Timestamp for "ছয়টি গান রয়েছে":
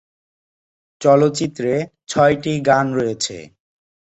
2.07-3.37